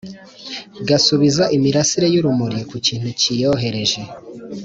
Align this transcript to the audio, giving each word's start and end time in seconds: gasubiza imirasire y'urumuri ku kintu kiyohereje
gasubiza 0.87 1.43
imirasire 1.55 2.07
y'urumuri 2.13 2.59
ku 2.69 2.75
kintu 2.85 3.09
kiyohereje 3.19 4.01